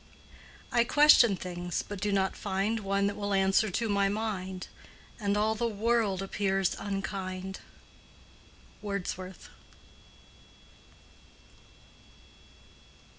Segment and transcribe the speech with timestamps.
[0.71, 4.67] "I question things but do not find One that will answer to my mind:
[5.19, 7.59] And all the world appears unkind."
[8.81, 9.49] —WORDSWORTH.